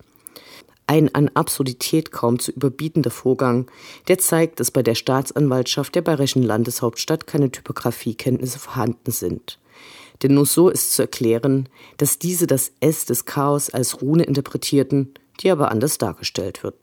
ein 0.91 1.15
an 1.15 1.31
Absurdität 1.35 2.11
kaum 2.11 2.37
zu 2.37 2.51
überbietender 2.51 3.11
Vorgang, 3.11 3.71
der 4.09 4.17
zeigt, 4.17 4.59
dass 4.59 4.71
bei 4.71 4.83
der 4.83 4.95
Staatsanwaltschaft 4.95 5.95
der 5.95 6.01
bayerischen 6.01 6.43
Landeshauptstadt 6.43 7.27
keine 7.27 7.49
Typografiekenntnisse 7.49 8.59
vorhanden 8.59 9.11
sind. 9.11 9.57
Denn 10.21 10.33
nur 10.33 10.45
so 10.45 10.67
ist 10.67 10.91
zu 10.91 11.03
erklären, 11.03 11.69
dass 11.95 12.19
diese 12.19 12.45
das 12.45 12.73
S 12.81 13.05
des 13.05 13.23
Chaos 13.23 13.69
als 13.69 14.01
Rune 14.01 14.23
interpretierten, 14.23 15.13
die 15.39 15.49
aber 15.49 15.71
anders 15.71 15.97
dargestellt 15.97 16.61
wird. 16.61 16.75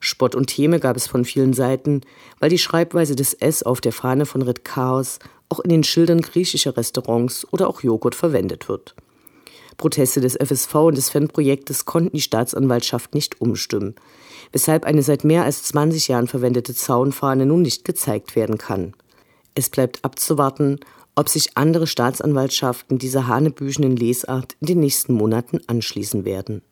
Spott 0.00 0.34
und 0.34 0.46
Theme 0.46 0.80
gab 0.80 0.96
es 0.96 1.06
von 1.06 1.26
vielen 1.26 1.52
Seiten, 1.52 2.00
weil 2.40 2.48
die 2.48 2.58
Schreibweise 2.58 3.14
des 3.14 3.34
S 3.34 3.62
auf 3.62 3.82
der 3.82 3.92
Fahne 3.92 4.24
von 4.24 4.40
Red 4.40 4.64
Chaos 4.64 5.18
auch 5.50 5.60
in 5.60 5.68
den 5.68 5.84
Schildern 5.84 6.22
griechischer 6.22 6.78
Restaurants 6.78 7.46
oder 7.52 7.68
auch 7.68 7.82
Joghurt 7.82 8.14
verwendet 8.14 8.70
wird. 8.70 8.94
Proteste 9.76 10.20
des 10.20 10.36
FSV 10.36 10.74
und 10.74 10.96
des 10.96 11.10
Fanprojektes 11.10 11.84
konnten 11.84 12.16
die 12.16 12.20
Staatsanwaltschaft 12.20 13.14
nicht 13.14 13.40
umstimmen, 13.40 13.94
weshalb 14.52 14.84
eine 14.84 15.02
seit 15.02 15.24
mehr 15.24 15.44
als 15.44 15.64
20 15.64 16.08
Jahren 16.08 16.28
verwendete 16.28 16.74
Zaunfahne 16.74 17.46
nun 17.46 17.62
nicht 17.62 17.84
gezeigt 17.84 18.36
werden 18.36 18.58
kann. 18.58 18.94
Es 19.54 19.70
bleibt 19.70 20.04
abzuwarten, 20.04 20.80
ob 21.14 21.28
sich 21.28 21.56
andere 21.56 21.86
Staatsanwaltschaften 21.86 22.98
dieser 22.98 23.28
hanebüchenen 23.28 23.96
Lesart 23.96 24.56
in 24.60 24.66
den 24.66 24.80
nächsten 24.80 25.12
Monaten 25.14 25.60
anschließen 25.66 26.24
werden. 26.24 26.62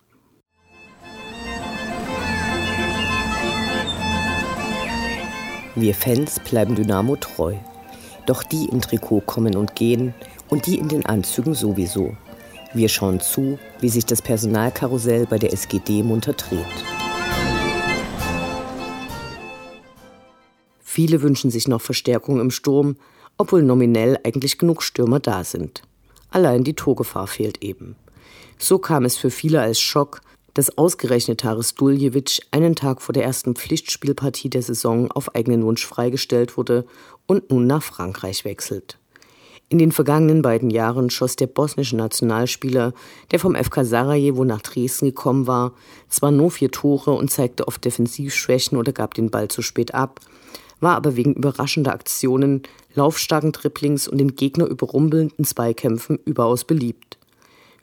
Wir 5.75 5.95
Fans 5.95 6.39
bleiben 6.41 6.75
Dynamo 6.75 7.17
treu. 7.17 7.55
Doch 8.27 8.43
die 8.43 8.67
im 8.67 8.83
Trikot 8.83 9.23
kommen 9.23 9.57
und 9.57 9.75
gehen 9.75 10.15
und 10.51 10.67
die 10.67 10.79
in 10.79 10.89
den 10.89 11.07
Anzügen 11.07 11.55
sowieso. 11.55 12.15
Wir 12.75 12.89
schauen 12.89 13.21
zu, 13.21 13.59
wie 13.81 13.91
sich 13.91 14.07
das 14.07 14.23
Personalkarussell 14.23 15.27
bei 15.27 15.39
der 15.39 15.53
SGD 15.53 16.03
munter 16.03 16.33
dreht. 16.33 16.65
Viele 20.81 21.21
wünschen 21.21 21.51
sich 21.51 21.69
noch 21.69 21.83
Verstärkung 21.83 22.41
im 22.41 22.51
Sturm, 22.51 22.97
obwohl 23.37 23.63
nominell 23.63 24.19
eigentlich 24.25 24.57
genug 24.57 24.83
Stürmer 24.83 25.21
da 25.21 25.45
sind. 25.45 25.83
Allein 26.31 26.65
die 26.65 26.75
Torgefahr 26.75 27.27
fehlt 27.27 27.63
eben. 27.63 27.97
So 28.59 28.79
kam 28.79 29.05
es 29.05 29.17
für 29.17 29.31
viele 29.31 29.61
als 29.61 29.81
Schock, 29.81 30.23
dass 30.55 30.77
ausgerechnet 30.79 31.45
Haris 31.45 31.75
Duljevic 31.75 32.41
einen 32.53 32.75
Tag 32.75 33.03
vor 33.03 33.13
der 33.13 33.25
ersten 33.25 33.55
Pflichtspielpartie 33.55 34.51
der 34.51 34.63
Saison 34.63 35.11
auf 35.11 35.35
eigenen 35.35 35.65
Wunsch 35.65 35.87
freigestellt 35.87 36.57
wurde 36.57 36.87
und 37.27 37.51
nun 37.51 37.67
nach 37.67 37.83
Frankreich 37.83 38.45
wechselt. 38.45 38.99
In 39.73 39.79
den 39.79 39.91
vergangenen 39.91 40.43
beiden 40.43 40.69
Jahren 40.69 41.09
schoss 41.09 41.35
der 41.35 41.47
bosnische 41.47 41.97
Nationalspieler, 41.97 42.93
der 43.31 43.39
vom 43.39 43.55
FK 43.55 43.85
Sarajevo 43.87 44.45
nach 44.45 44.61
Dresden 44.61 45.07
gekommen 45.07 45.47
war, 45.47 45.73
zwar 46.11 46.31
nur 46.31 46.51
vier 46.51 46.71
Tore 46.71 47.13
und 47.13 47.31
zeigte 47.31 47.67
oft 47.67 47.83
Defensivschwächen 47.83 48.77
oder 48.77 48.93
gab 48.93 49.15
den 49.15 49.31
Ball 49.31 49.49
zu 49.49 49.63
spät 49.63 49.95
ab, 49.95 50.21
war 50.81 50.95
aber 50.95 51.17
wegen 51.17 51.33
überraschender 51.33 51.95
Aktionen, 51.95 52.65
laufstarken 52.95 53.53
Dribblings 53.53 54.09
und 54.09 54.19
den 54.19 54.37
Gegner 54.37 54.67
überrumpelnden 54.67 55.47
Zweikämpfen 55.47 56.19
überaus 56.27 56.65
beliebt. 56.65 57.17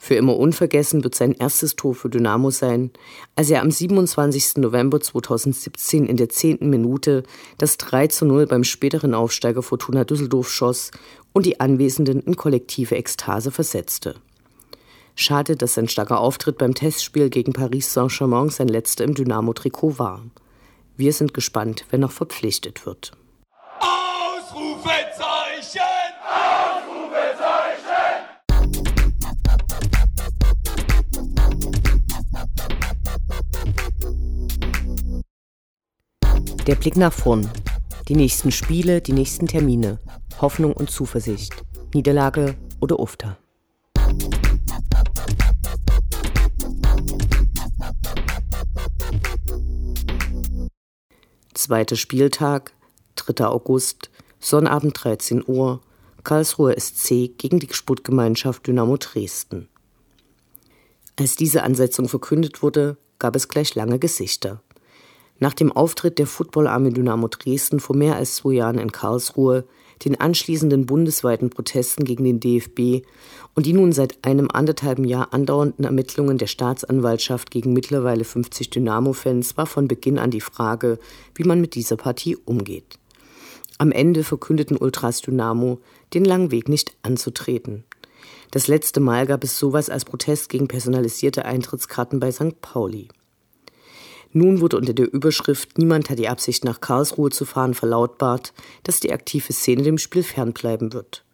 Für 0.02 0.14
immer 0.14 0.38
unvergessen 0.38 1.04
wird 1.04 1.14
sein 1.14 1.32
erstes 1.32 1.76
Tor 1.76 1.94
für 1.94 2.08
Dynamo 2.08 2.50
sein, 2.50 2.90
als 3.36 3.50
er 3.50 3.60
am 3.60 3.70
27. 3.70 4.56
November 4.56 4.98
2017 4.98 6.06
in 6.06 6.16
der 6.16 6.30
zehnten 6.30 6.70
Minute 6.70 7.22
das 7.58 7.76
3 7.76 8.06
zu 8.06 8.24
0 8.24 8.46
beim 8.46 8.64
späteren 8.64 9.12
Aufsteiger 9.12 9.62
Fortuna 9.62 10.04
Düsseldorf 10.04 10.48
schoss 10.50 10.90
und 11.34 11.44
die 11.44 11.60
Anwesenden 11.60 12.22
in 12.22 12.34
kollektive 12.34 12.96
Ekstase 12.96 13.50
versetzte. 13.50 14.14
Schade, 15.16 15.54
dass 15.54 15.74
sein 15.74 15.86
starker 15.86 16.18
Auftritt 16.18 16.56
beim 16.56 16.74
Testspiel 16.74 17.28
gegen 17.28 17.52
Paris 17.52 17.92
Saint-Germain 17.92 18.48
sein 18.48 18.68
letzter 18.68 19.04
im 19.04 19.14
Dynamo-Trikot 19.14 19.98
war. 19.98 20.22
Wir 20.96 21.12
sind 21.12 21.34
gespannt, 21.34 21.84
wer 21.90 21.98
noch 21.98 22.12
verpflichtet 22.12 22.86
wird. 22.86 23.12
Ausrufezeichen! 23.80 25.29
Der 36.70 36.76
Blick 36.76 36.96
nach 36.96 37.12
vorn. 37.12 37.50
Die 38.06 38.14
nächsten 38.14 38.52
Spiele, 38.52 39.00
die 39.00 39.12
nächsten 39.12 39.48
Termine. 39.48 39.98
Hoffnung 40.40 40.72
und 40.72 40.88
Zuversicht, 40.88 41.52
Niederlage 41.92 42.54
oder 42.78 43.00
Ufter. 43.00 43.38
Zweiter 51.54 51.96
Spieltag, 51.96 52.72
3. 53.16 53.46
August, 53.46 54.08
Sonnabend 54.38 54.92
13 55.02 55.42
Uhr, 55.44 55.80
Karlsruher 56.22 56.78
SC 56.78 57.36
gegen 57.36 57.58
die 57.58 57.66
Sportgemeinschaft 57.72 58.64
Dynamo 58.68 58.96
Dresden. 58.96 59.68
Als 61.18 61.34
diese 61.34 61.64
Ansetzung 61.64 62.08
verkündet 62.08 62.62
wurde, 62.62 62.96
gab 63.18 63.34
es 63.34 63.48
gleich 63.48 63.74
lange 63.74 63.98
Gesichter. 63.98 64.62
Nach 65.42 65.54
dem 65.54 65.72
Auftritt 65.72 66.18
der 66.18 66.26
Footballarmee 66.26 66.90
Dynamo 66.90 67.26
Dresden 67.28 67.80
vor 67.80 67.96
mehr 67.96 68.16
als 68.16 68.36
zwei 68.36 68.52
Jahren 68.52 68.78
in 68.78 68.92
Karlsruhe, 68.92 69.64
den 70.04 70.20
anschließenden 70.20 70.84
bundesweiten 70.84 71.48
Protesten 71.48 72.04
gegen 72.04 72.24
den 72.24 72.40
DFB 72.40 73.06
und 73.54 73.64
die 73.64 73.72
nun 73.72 73.92
seit 73.92 74.18
einem 74.26 74.50
anderthalben 74.52 75.04
Jahr 75.04 75.32
andauernden 75.32 75.86
Ermittlungen 75.86 76.36
der 76.36 76.46
Staatsanwaltschaft 76.46 77.50
gegen 77.50 77.72
mittlerweile 77.72 78.24
50 78.24 78.68
Dynamo-Fans 78.68 79.56
war 79.56 79.66
von 79.66 79.88
Beginn 79.88 80.18
an 80.18 80.30
die 80.30 80.42
Frage, 80.42 80.98
wie 81.34 81.44
man 81.44 81.60
mit 81.60 81.74
dieser 81.74 81.96
Partie 81.96 82.36
umgeht. 82.36 82.98
Am 83.78 83.92
Ende 83.92 84.24
verkündeten 84.24 84.76
Ultras 84.76 85.22
Dynamo, 85.22 85.80
den 86.12 86.26
langen 86.26 86.50
Weg 86.50 86.68
nicht 86.68 86.92
anzutreten. 87.02 87.84
Das 88.50 88.68
letzte 88.68 89.00
Mal 89.00 89.26
gab 89.26 89.42
es 89.42 89.58
sowas 89.58 89.88
als 89.88 90.04
Protest 90.04 90.50
gegen 90.50 90.68
personalisierte 90.68 91.46
Eintrittskarten 91.46 92.20
bei 92.20 92.30
St. 92.30 92.60
Pauli. 92.60 93.08
Nun 94.32 94.60
wurde 94.60 94.76
unter 94.76 94.92
der 94.92 95.12
Überschrift 95.12 95.76
Niemand 95.76 96.08
hat 96.08 96.18
die 96.18 96.28
Absicht, 96.28 96.64
nach 96.64 96.80
Karlsruhe 96.80 97.30
zu 97.30 97.44
fahren, 97.44 97.74
verlautbart, 97.74 98.52
dass 98.84 99.00
die 99.00 99.12
aktive 99.12 99.52
Szene 99.52 99.82
dem 99.82 99.98
Spiel 99.98 100.22
fernbleiben 100.22 100.92
wird. 100.92 101.24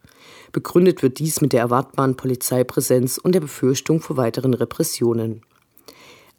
Begründet 0.53 1.03
wird 1.03 1.19
dies 1.19 1.43
mit 1.43 1.53
der 1.53 1.61
erwartbaren 1.61 2.17
Polizeipräsenz 2.17 3.19
und 3.19 3.35
der 3.35 3.41
Befürchtung 3.41 4.01
vor 4.01 4.17
weiteren 4.17 4.55
Repressionen. 4.55 5.43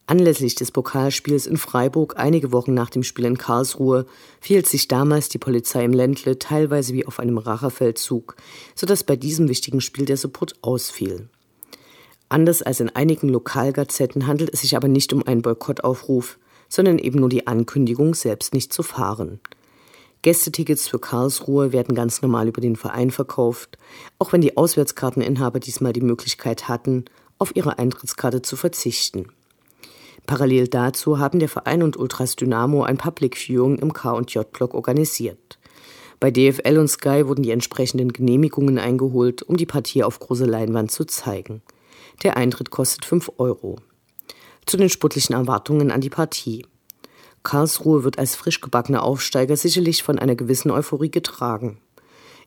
Anlässlich 0.07 0.55
des 0.55 0.71
Pokalspiels 0.71 1.45
in 1.45 1.57
Freiburg 1.57 2.15
einige 2.17 2.51
Wochen 2.53 2.73
nach 2.73 2.89
dem 2.89 3.03
Spiel 3.03 3.25
in 3.25 3.37
Karlsruhe 3.37 4.05
fiel 4.39 4.65
sich 4.65 4.87
damals 4.87 5.29
die 5.29 5.37
Polizei 5.37 5.83
im 5.83 5.91
Ländle 5.91 6.39
teilweise 6.39 6.93
wie 6.93 7.05
auf 7.05 7.19
einem 7.19 7.37
Rachefeldzug, 7.37 8.35
sodass 8.73 9.03
bei 9.03 9.17
diesem 9.17 9.49
wichtigen 9.49 9.81
Spiel 9.81 10.05
der 10.05 10.17
Support 10.17 10.55
ausfiel. 10.61 11.27
Anders 12.29 12.61
als 12.61 12.79
in 12.79 12.89
einigen 12.89 13.29
Lokalgazetten 13.29 14.27
handelt 14.27 14.53
es 14.53 14.61
sich 14.61 14.75
aber 14.75 14.87
nicht 14.87 15.13
um 15.13 15.27
einen 15.27 15.41
Boykottaufruf, 15.41 16.39
sondern 16.69 16.99
eben 16.99 17.19
nur 17.19 17.29
die 17.29 17.47
Ankündigung, 17.47 18.13
selbst 18.15 18.53
nicht 18.53 18.73
zu 18.73 18.83
fahren. 18.83 19.39
Gästetickets 20.21 20.87
für 20.87 20.99
Karlsruhe 20.99 21.71
werden 21.71 21.95
ganz 21.95 22.21
normal 22.21 22.47
über 22.47 22.61
den 22.61 22.75
Verein 22.75 23.11
verkauft, 23.11 23.77
auch 24.19 24.33
wenn 24.33 24.41
die 24.41 24.57
Auswärtskarteninhaber 24.57 25.59
diesmal 25.59 25.93
die 25.93 26.01
Möglichkeit 26.01 26.67
hatten, 26.67 27.05
auf 27.37 27.55
ihre 27.55 27.77
Eintrittskarte 27.77 28.41
zu 28.41 28.55
verzichten. 28.55 29.27
Parallel 30.25 30.67
dazu 30.67 31.19
haben 31.19 31.39
der 31.39 31.47
Verein 31.47 31.83
und 31.83 31.95
Ultras 31.95 32.35
Dynamo 32.35 32.83
ein 32.83 32.97
Public 32.97 33.37
Viewing 33.37 33.77
im 33.77 33.93
K&J-Block 33.93 34.73
organisiert. 34.73 35.57
Bei 36.19 36.31
DFL 36.31 36.79
und 36.79 36.89
Sky 36.89 37.27
wurden 37.27 37.43
die 37.43 37.51
entsprechenden 37.51 38.11
Genehmigungen 38.11 38.79
eingeholt, 38.79 39.43
um 39.43 39.55
die 39.55 39.67
Partie 39.67 40.03
auf 40.03 40.19
große 40.19 40.45
Leinwand 40.45 40.91
zu 40.91 41.05
zeigen. 41.05 41.61
Der 42.23 42.35
Eintritt 42.35 42.71
kostet 42.71 43.05
5 43.05 43.33
Euro 43.37 43.77
zu 44.67 44.77
den 44.77 44.89
sportlichen 44.89 45.33
Erwartungen 45.33 45.91
an 45.91 46.01
die 46.01 46.09
Partie. 46.09 46.65
Karlsruhe 47.43 48.03
wird 48.03 48.19
als 48.19 48.35
frisch 48.35 48.61
gebackener 48.61 49.03
Aufsteiger 49.03 49.55
sicherlich 49.55 50.03
von 50.03 50.19
einer 50.19 50.35
gewissen 50.35 50.69
Euphorie 50.69 51.09
getragen. 51.09 51.79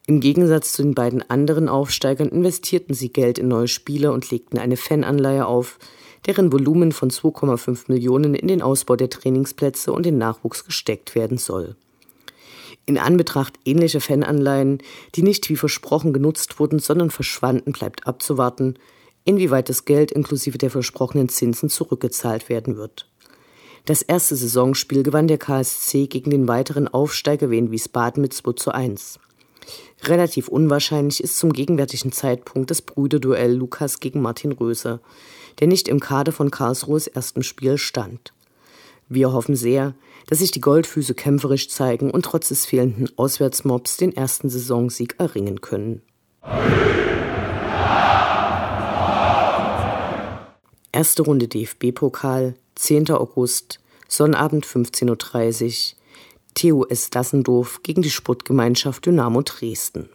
Im 0.07 0.21
Gegensatz 0.21 0.73
zu 0.73 0.83
den 0.83 0.95
beiden 0.95 1.29
anderen 1.31 1.69
Aufsteigern 1.69 2.29
investierten 2.29 2.95
sie 2.95 3.13
Geld 3.13 3.39
in 3.39 3.49
neue 3.49 3.69
Spieler 3.69 4.13
und 4.13 4.31
legten 4.31 4.59
eine 4.59 4.77
Fananleihe 4.77 5.47
auf, 5.47 5.79
deren 6.27 6.53
Volumen 6.53 6.93
von 6.93 7.11
2,5 7.11 7.85
Millionen 7.89 8.35
in 8.35 8.49
den 8.49 8.63
Ausbau 8.63 8.97
der 8.97 9.09
Trainingsplätze 9.09 9.93
und 9.93 10.05
den 10.05 10.19
Nachwuchs 10.19 10.65
gesteckt 10.65 11.15
werden 11.15 11.39
soll. 11.39 11.77
In 12.87 12.99
Anbetracht 12.99 13.55
ähnlicher 13.65 14.01
Fananleihen, 14.01 14.79
die 15.15 15.23
nicht 15.23 15.49
wie 15.49 15.57
versprochen 15.57 16.13
genutzt 16.13 16.59
wurden, 16.59 16.79
sondern 16.79 17.11
verschwanden, 17.11 17.73
bleibt 17.73 18.07
abzuwarten, 18.07 18.79
inwieweit 19.25 19.69
das 19.69 19.85
Geld 19.85 20.13
inklusive 20.13 20.59
der 20.59 20.71
versprochenen 20.71 21.29
Zinsen 21.29 21.69
zurückgezahlt 21.69 22.49
werden 22.49 22.77
wird. 22.77 23.09
Das 23.87 24.03
erste 24.03 24.37
Saisonspiel 24.37 25.03
gewann 25.03 25.29
der 25.29 25.39
KSC 25.39 26.07
gegen 26.07 26.31
den 26.31 26.49
weiteren 26.49 26.89
Aufsteiger 26.89 27.51
Wien 27.51 27.71
Wiesbaden 27.71 28.21
mit 28.21 28.35
2 28.35 28.53
zu 28.53 28.73
1. 28.73 29.19
Relativ 30.05 30.49
unwahrscheinlich 30.49 31.23
ist 31.23 31.39
zum 31.39 31.53
gegenwärtigen 31.53 32.13
Zeitpunkt 32.13 32.71
das 32.71 32.83
Brüderduell 32.83 33.55
Lukas 33.55 34.01
gegen 34.01 34.21
Martin 34.21 34.53
Röser, 34.53 35.01
der 35.59 35.67
nicht 35.67 35.89
im 35.89 36.01
Kader 36.01 36.33
von 36.33 36.51
Karlsruhes 36.51 37.07
ersten 37.07 37.43
Spiel 37.43 37.79
stand. 37.79 38.33
Wir 39.09 39.33
hoffen 39.33 39.57
sehr, 39.57 39.95
dass 40.29 40.39
sich 40.39 40.53
die 40.53 40.61
Goldfüße 40.61 41.15
kämpferisch 41.15 41.69
zeigen 41.69 42.11
und 42.11 42.25
trotz 42.25 42.49
des 42.49 42.65
fehlenden 42.65 43.11
Auswärtsmobs 43.19 43.97
den 43.97 44.15
ersten 44.15 44.49
Saisonsieg 44.49 45.17
erringen 45.19 45.61
können. 45.61 46.03
Erste 51.01 51.23
Runde 51.23 51.49
DFB-Pokal, 51.49 52.57
10. 52.75 53.11
August, 53.13 53.81
Sonnabend 54.07 54.67
15.30 54.67 55.95
Uhr, 56.75 56.87
TUS 56.89 57.09
Dassendorf 57.09 57.83
gegen 57.83 58.03
die 58.03 58.11
Sportgemeinschaft 58.11 59.07
Dynamo 59.07 59.41
Dresden. 59.41 60.11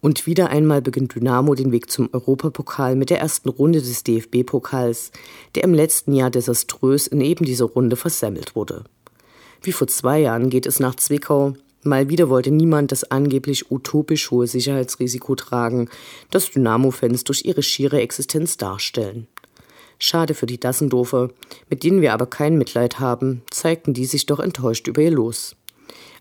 Und 0.00 0.26
wieder 0.26 0.48
einmal 0.48 0.80
beginnt 0.80 1.14
Dynamo 1.14 1.54
den 1.54 1.70
Weg 1.70 1.90
zum 1.90 2.08
Europapokal 2.14 2.96
mit 2.96 3.10
der 3.10 3.20
ersten 3.20 3.50
Runde 3.50 3.82
des 3.82 4.02
DFB-Pokals, 4.04 5.10
der 5.54 5.64
im 5.64 5.74
letzten 5.74 6.14
Jahr 6.14 6.30
desaströs 6.30 7.06
in 7.06 7.20
eben 7.20 7.44
dieser 7.44 7.66
Runde 7.66 7.96
versemmelt 7.96 8.56
wurde. 8.56 8.84
Wie 9.60 9.72
vor 9.72 9.86
zwei 9.86 10.18
Jahren 10.20 10.48
geht 10.48 10.64
es 10.64 10.80
nach 10.80 10.94
Zwickau, 10.94 11.52
Mal 11.84 12.08
wieder 12.08 12.28
wollte 12.28 12.52
niemand 12.52 12.92
das 12.92 13.02
angeblich 13.10 13.72
utopisch 13.72 14.30
hohe 14.30 14.46
Sicherheitsrisiko 14.46 15.34
tragen, 15.34 15.88
das 16.30 16.48
Dynamo-Fans 16.48 17.24
durch 17.24 17.44
ihre 17.44 17.64
schiere 17.64 18.00
Existenz 18.00 18.56
darstellen. 18.56 19.26
Schade 20.04 20.34
für 20.34 20.46
die 20.46 20.58
Dassendorfer, 20.58 21.28
mit 21.70 21.84
denen 21.84 22.00
wir 22.00 22.12
aber 22.12 22.26
kein 22.26 22.58
Mitleid 22.58 22.98
haben, 22.98 23.42
zeigten 23.52 23.94
die 23.94 24.04
sich 24.04 24.26
doch 24.26 24.40
enttäuscht 24.40 24.88
über 24.88 25.00
ihr 25.00 25.12
Los. 25.12 25.54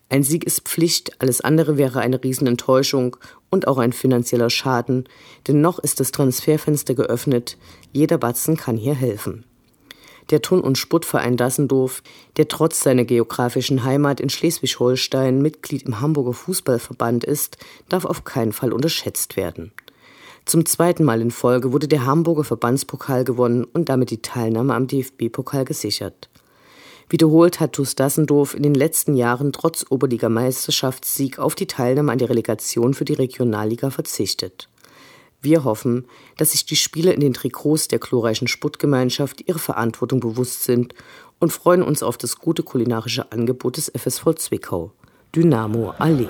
Ein 0.08 0.22
Sieg 0.22 0.44
ist 0.44 0.67
Pflicht, 0.70 1.20
alles 1.20 1.41
andere 1.41 1.80
wäre 1.80 2.00
eine 2.00 2.24
Riesenenttäuschung 2.24 3.17
und 3.50 3.67
auch 3.67 3.80
ein 3.80 3.91
finanzieller 3.91 4.52
Schaden, 4.52 5.10
denn 5.48 5.62
noch 5.62 5.80
ist 5.80 6.00
das 6.00 6.12
Transferfenster 6.12 6.94
geöffnet, 6.94 7.58
jeder 7.91 8.20
Batzen 8.20 8.56
kann 8.56 8.78
hier 8.78 8.94
helfen. 8.94 9.46
Der 10.30 10.44
Turn- 10.44 10.62
und 10.62 10.78
Sportverein 10.78 11.36
Dassendorf, 11.36 12.04
der 12.38 12.48
trotz 12.48 12.82
seiner 12.82 13.04
geografischen 13.04 13.84
Heimat 13.84 14.20
in 14.20 14.30
Schleswig-Holstein 14.30 15.41
Mitglied 15.41 15.88
im 15.88 16.00
Hamburger 16.00 16.34
Fußballverband 16.34 17.24
ist, 17.24 17.58
darf 17.89 18.06
auf 18.06 18.26
keinen 18.26 18.54
Fall 18.54 18.74
unterschätzt 18.74 19.38
werden. 19.38 19.72
Zum 20.45 20.65
zweiten 20.65 21.04
Mal 21.04 21.21
in 21.21 21.32
Folge 21.32 21.71
wurde 21.71 21.88
der 21.88 22.06
Hamburger 22.06 22.43
Verbandspokal 22.43 23.23
gewonnen 23.23 23.63
und 23.63 23.89
damit 23.89 24.10
die 24.10 24.21
Teilnahme 24.21 24.73
am 24.73 24.88
DFB-Pokal 24.88 25.65
gesichert. 25.65 26.30
Wiederholt 27.10 27.60
hat 27.60 27.73
TuS 27.73 27.95
Dassendorf 27.95 28.54
in 28.54 28.63
den 28.63 28.73
letzten 28.73 29.15
Jahren 29.15 29.51
trotz 29.51 29.86
Oberligameisterschaftssieg 29.89 31.39
auf 31.39 31.56
die 31.56 31.67
Teilnahme 31.67 32.12
an 32.12 32.17
der 32.17 32.30
Relegation 32.30 32.93
für 32.93 33.06
die 33.06 33.13
Regionalliga 33.13 33.89
verzichtet. 33.89 34.69
Wir 35.41 35.63
hoffen, 35.63 36.06
dass 36.38 36.51
sich 36.51 36.65
die 36.65 36.75
Spieler 36.75 37.13
in 37.13 37.19
den 37.19 37.34
Trikots 37.34 37.88
der 37.88 37.99
glorreichen 37.99 38.47
Sportgemeinschaft 38.47 39.47
ihrer 39.47 39.60
Verantwortung 39.60 40.19
bewusst 40.19 40.63
sind 40.63 40.93
und 41.39 41.51
freuen 41.51 41.82
uns 41.82 42.04
auf 42.04 42.17
das 42.17 42.38
gute 42.38 42.63
kulinarische 42.63 43.32
Angebot 43.32 43.77
des 43.77 43.91
FSV 43.95 44.36
Zwickau. 44.36 44.91
Dynamo 45.36 45.93
Allee. 45.97 46.30